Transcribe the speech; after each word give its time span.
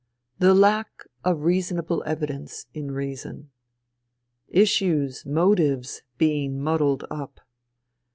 The 0.39 0.55
lack 0.55 1.03
of 1.23 1.43
reasonable 1.43 2.01
evidence 2.07 2.65
in 2.73 2.89
reason. 2.89 3.51
Issues, 4.47 5.27
motives 5.27 6.01
being 6.17 6.59
muddled 6.59 7.05
up. 7.11 7.39